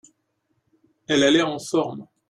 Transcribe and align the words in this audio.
Elle 1.07 1.21
a 1.23 1.29
l'air 1.29 1.47
en 1.47 1.59
forme. 1.59 2.07